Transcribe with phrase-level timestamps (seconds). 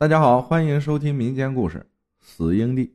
[0.00, 1.78] 大家好，欢迎收听民间故事
[2.20, 2.86] 《死婴地》。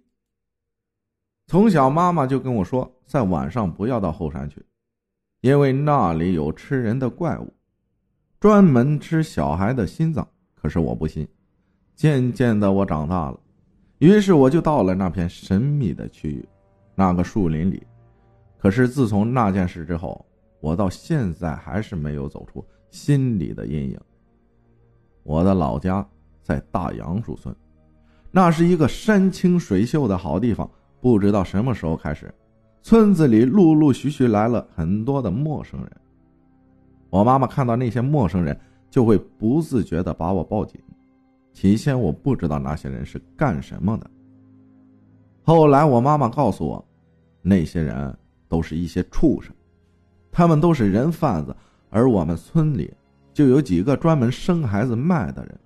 [1.47, 4.65] 从小，妈妈就跟我说，在晚上不要到后山去，
[5.41, 7.53] 因为那里有吃人的怪物，
[8.39, 10.25] 专门吃小孩的心脏。
[10.55, 11.27] 可是我不信。
[11.93, 13.37] 渐渐的，我长大了，
[13.97, 16.47] 于是我就到了那片神秘的区域，
[16.95, 17.85] 那个树林里。
[18.57, 20.25] 可是自从那件事之后，
[20.61, 23.99] 我到现在还是没有走出心里的阴影。
[25.23, 26.07] 我的老家。
[26.43, 27.55] 在大杨树村，
[28.29, 30.69] 那是一个山清水秀的好地方。
[31.01, 32.33] 不知道什么时候开始，
[32.81, 35.91] 村子里陆陆续续来了很多的陌生人。
[37.09, 38.57] 我妈妈看到那些陌生人，
[38.89, 40.79] 就会不自觉地把我抱紧。
[41.51, 44.09] 起先我不知道那些人是干什么的，
[45.43, 46.83] 后来我妈妈告诉我，
[47.41, 48.17] 那些人
[48.47, 49.53] 都是一些畜生，
[50.31, 51.55] 他们都是人贩子，
[51.89, 52.91] 而我们村里
[53.33, 55.59] 就有几个专门生孩子卖的人。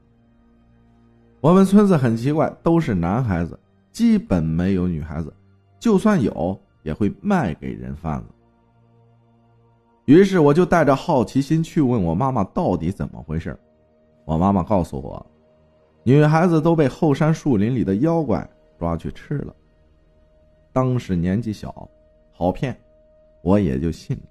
[1.40, 3.58] 我们村子很奇怪，都是男孩子，
[3.92, 5.32] 基本没有女孩子，
[5.80, 8.26] 就算有，也会卖给人贩子。
[10.06, 13.58] 于是我就带着好奇心去问我妈妈到底怎么回事。
[14.26, 15.26] 我妈妈告诉我，
[16.04, 18.50] 女孩子都被后山树林里的妖怪
[18.80, 19.56] 抓去吃了。
[20.74, 21.90] 当时年纪小，
[22.32, 22.76] 好骗，
[23.44, 24.24] 我也就信了。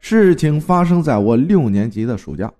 [0.00, 2.52] 事情发生在我六年级的暑假。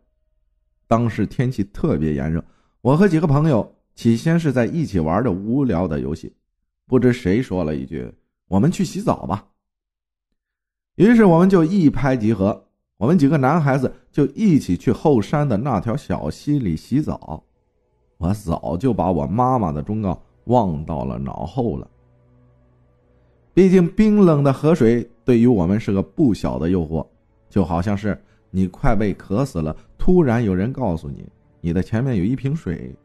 [0.89, 2.43] 当时天气特别炎热，
[2.81, 6.33] 我和几个朋友起先是在一起玩着无聊的游戏，
[6.87, 8.11] 不知谁说了一句
[8.49, 9.47] ：“我们去洗澡吧。”
[10.97, 12.65] 于是我们就一拍即合，
[12.97, 17.45] 我们几个男孩子就一起去后山的那条小溪里洗澡。
[18.17, 21.89] 我早就把我妈妈的忠告忘到了脑后了。
[23.53, 27.07] 毕竟冰冷的河水对于我们是个不小的诱惑，
[27.51, 28.19] 就好像是。
[28.51, 29.77] 你快被渴死了，
[30.09, 31.23] 突然有人告诉你，
[31.61, 32.97] 你的前面有一瓶水，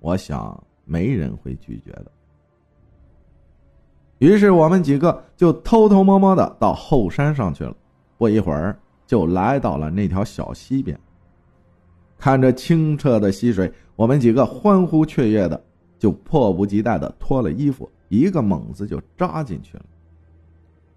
[0.00, 2.10] 我想没人会拒绝的。
[4.20, 7.76] 于是我们几个就偷偷摸摸的到后山上去了。
[8.16, 8.74] 不一会儿，
[9.06, 10.98] 就来到了那条小溪边。
[12.16, 15.62] 看着清澈的溪水，我们几个欢呼雀跃的，
[15.98, 19.84] 就迫不及待的脱了衣服，一个猛子就扎进去了。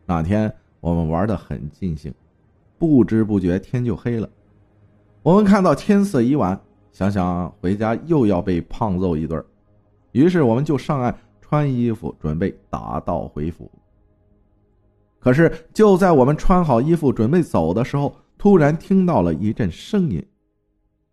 [0.05, 0.49] 那天
[0.79, 2.13] 我们玩的很尽兴。
[2.77, 4.29] 不知不觉天就黑了，
[5.27, 6.57] 我们看到天色已晚，
[6.93, 9.43] 想想回家又要被胖揍一顿，
[10.13, 13.69] 于是我们就上岸穿衣服，准备打道回府。
[15.19, 20.25] 可是就在我们穿好衣服准备走的时候，突然听到了一阵声音，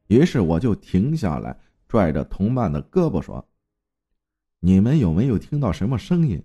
[0.07, 1.59] 于是我就停下来，
[1.89, 3.45] 拽着同伴的胳膊说
[4.63, 6.41] ：“你们有没有听到什么声音？”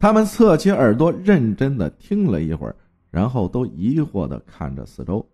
[0.00, 2.74] 他们侧起耳朵，认真的听了一会儿，
[3.16, 5.26] 然后都疑惑的看着四周，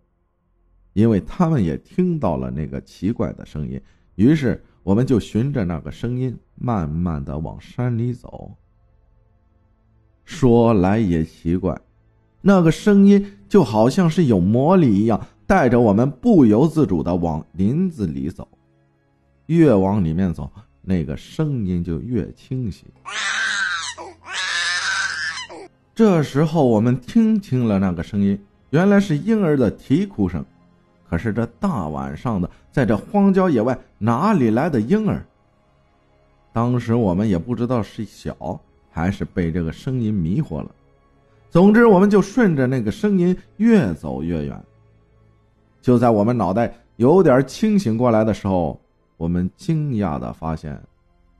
[0.93, 3.77] 因为他们也听到了那个奇怪的声音。
[4.15, 8.49] 于是，我们就循着那个声音，慢慢的往山里走。
[10.23, 11.77] 说来也奇怪，
[12.39, 18.47] 那个声音就好像是有魔力一样，带着我们不由自主的往林子里走。
[19.47, 20.49] 越往里面走，
[20.81, 22.85] 那个声音就越清晰。
[25.95, 28.39] 这时候，我们听清了那个声音，
[28.71, 30.43] 原来是婴儿的啼哭声。
[31.07, 35.23] 可是这大晚上的，在这荒郊野外，哪里来的婴儿？
[36.51, 38.59] 当时我们也不知道是小
[38.89, 40.71] 还是被这个声音迷惑了。
[41.51, 44.63] 总之，我们就顺着那个声音越走越远。
[45.79, 48.81] 就在我们脑袋有点清醒过来的时候，
[49.15, 50.81] 我们惊讶的发现，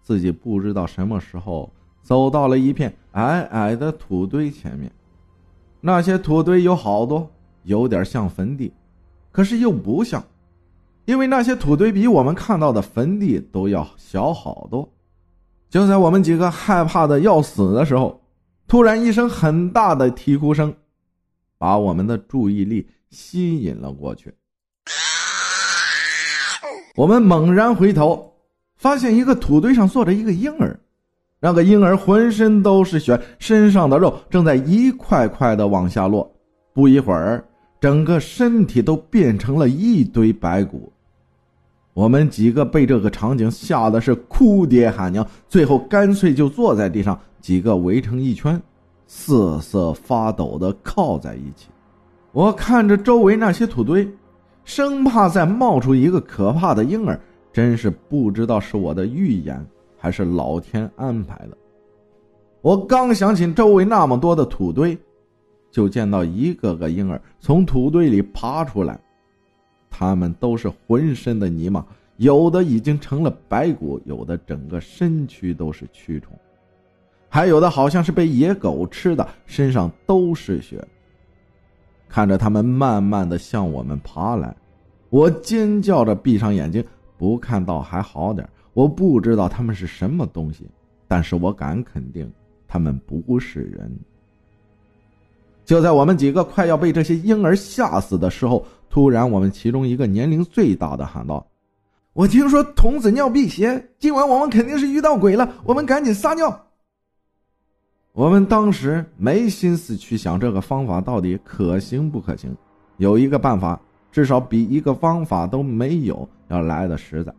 [0.04, 1.72] 自己不知道什么时候。
[2.04, 4.92] 走到了一片矮矮的土堆前面，
[5.80, 7.32] 那些土堆有好多，
[7.64, 8.74] 有点像坟地，
[9.32, 10.22] 可是又不像，
[11.06, 14.88] 因为那些土堆比我们看到的坟地都要小好多。
[15.70, 18.22] 就在我们几个害怕的要死的时候，
[18.68, 20.76] 突然一声很大的啼哭声，
[21.58, 24.34] 把我们的注意力吸引了过去。
[26.96, 28.36] 我们猛然回头，
[28.76, 30.80] 发现一个土堆上坐着一个婴儿。
[31.46, 36.32] 那个婴儿浑身都是血，身上的肉正在一块块的往下落。
[36.74, 37.44] 不一会儿，
[37.82, 40.90] 整个身体都变成了一堆白骨。
[41.94, 48.58] 我们几个被这个场景吓得是哭爹喊娘，最后干脆就坐在地上，几个围成一圈，
[49.06, 51.68] 瑟瑟发抖的靠在一起。
[52.32, 54.10] 我看着周围那些土堆，
[54.64, 57.20] 生怕再冒出一个可怕的婴儿，
[57.52, 59.62] 真是不知道是我的预言。
[60.04, 61.58] 还是老天安排的。
[62.62, 64.98] 我刚想起周围那么多的土堆，
[65.72, 69.00] 就见到一个个婴儿从土堆里爬出来，
[69.90, 71.86] 他们都是浑身的泥嘛，
[72.18, 76.38] 有的已经成了白骨，有的整个身躯都是蛆虫，
[77.30, 80.86] 还有的好像是被野狗吃的，身上都是血。
[82.10, 84.54] 看着他们慢慢的向我们爬来，
[85.10, 86.84] 我尖叫着闭上眼睛，
[87.18, 88.46] 不看到还好点。
[88.74, 90.68] 我不知道他们是什么东西，
[91.08, 92.32] 但是我敢肯定，
[92.68, 93.92] 他们不是人。
[95.64, 101.46] 就在我们几个快要被这些婴儿吓死的时候，突然，我们其中一个年龄最大的喊道
[102.14, 106.68] ：“我听说童子尿辟邪，今晚我们肯定是遇到鬼了，我们赶紧撒尿。”
[108.12, 112.56] 我们当时没心思去想这个方法到底可行不可行，
[112.98, 113.80] 有一个办法，
[114.12, 117.34] 至少比一个方法都没有要来的实在。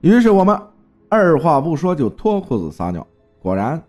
[0.00, 0.58] 于是我们
[1.08, 3.06] 二话不说就脱裤子撒尿，
[3.40, 3.82] 果然。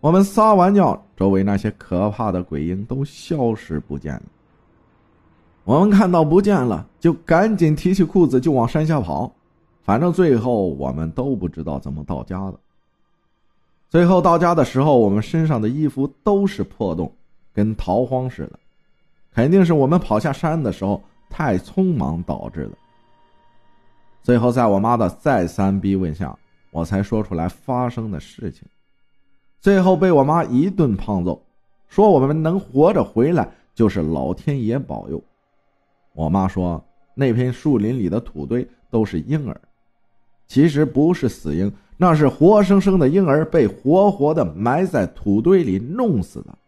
[0.00, 4.22] 我们撒完尿，周围那些可怕的鬼影都消失不见了。
[5.64, 9.32] 我们看到不见了，就赶紧提起裤子就往山下跑。
[9.80, 12.54] 反正最后我们都不知道怎么到家的。
[13.88, 17.10] 最后到家的时候，我们身上的衣服都是破洞，
[17.54, 18.58] 跟逃荒似的，
[19.34, 22.72] 肯定是我们跑下山的时候太匆忙导致的。
[24.24, 26.34] 最后在我妈的再三逼问下，
[26.70, 28.66] 我才说出来发生的事情。
[29.60, 31.44] 最后被我妈一顿胖揍，
[31.88, 35.22] 说我们能活着回来就是老天爷保佑。
[36.14, 36.82] 我妈说
[37.14, 39.60] 那片树林里的土堆都是婴儿，
[40.46, 46.58] 其实不是死婴，那是活生生的婴儿被活活的埋在土堆里弄死的。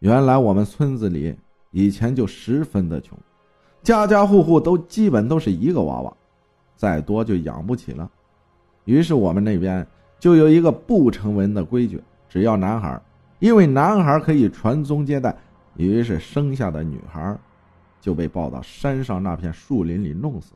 [0.00, 1.34] 原来我们村子里
[1.70, 3.18] 以前就十分的穷，
[3.88, 6.16] 家家户户都基本都是一个娃娃，
[6.76, 8.10] 再多就养不起了。
[8.84, 9.86] 于是我们那边。
[10.20, 13.00] 就有一个不成文的规矩，只要男孩，
[13.38, 15.32] 因为男孩可以传宗接代，
[15.76, 17.38] 于是生下的女孩
[18.00, 20.54] 就被抱到山上那片树林里弄死，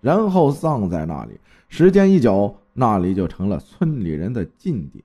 [0.00, 1.38] 然后葬在那里。
[1.68, 5.04] 时间一久，那里就成了村里人的禁地。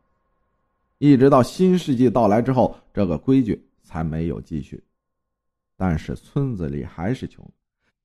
[0.97, 4.81] 一直到新世纪到来之后，这个规矩才没有继续。
[5.81, 7.49] 但是村子里还是穷，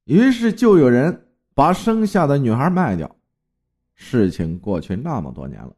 [0.04, 3.10] 于是就有人把生下的女孩卖掉。
[3.96, 5.72] 事情过去那么多年了，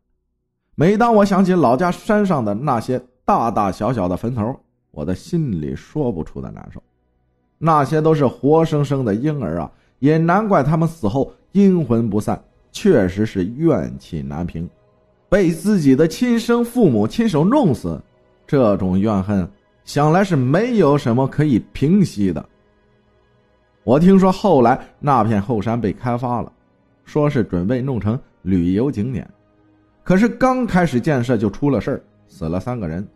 [0.74, 4.54] 每当我想起老家山上的那些大大小小的坟头，
[4.90, 6.82] 我的心里说不出的难受。
[7.56, 12.38] 那些都是活生生的婴儿啊，也难怪他们死后阴魂不散，
[12.72, 14.68] 确实是怨气难平。
[15.30, 17.98] 被自己的亲生父母亲手弄死，
[18.46, 19.48] 这种怨恨
[19.86, 22.46] 想来是没有什么可以平息的。
[23.84, 26.52] 我听说后来那片后山被开发了。
[27.04, 29.24] 说是准备弄成旅游景点，
[30.02, 33.06] 可是刚开始建设就出了事儿，死了三个人，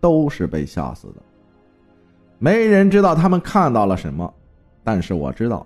[0.00, 1.22] 都是被吓死的。
[2.40, 4.34] 没人知道他们看到了什么，
[4.82, 5.64] 但是我知道，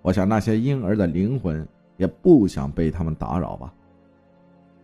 [0.00, 1.66] 我想那些婴儿的灵魂
[1.96, 3.74] 也不想被他们打扰吧。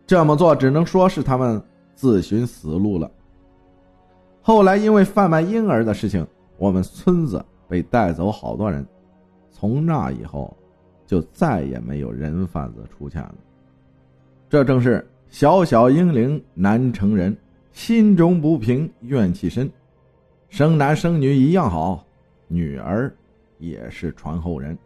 [0.05, 1.63] 这么做只能说是他们
[1.95, 3.09] 自寻死路了。
[4.45, 6.25] 后来因为贩卖婴儿的事情，
[6.59, 8.87] 我们村子被带走好多人，
[9.51, 10.57] 从那以后。
[11.07, 13.35] 就再也没有人贩子出现了。
[14.49, 17.37] 这正是小小婴灵难成人，
[17.73, 19.71] 心中不平怨气深，
[20.49, 22.03] 生男生女一样好，
[22.49, 23.15] 女儿
[23.59, 24.77] 也是传后人。